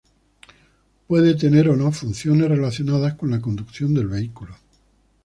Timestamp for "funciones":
1.91-2.49